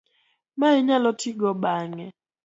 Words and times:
ma 0.59 0.67
inyalo 0.79 1.09
tigo 1.19 1.49
bang'e 1.61 2.07